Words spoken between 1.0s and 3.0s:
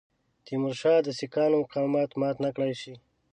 د سیکهانو مقاومت مات نه کړای شي.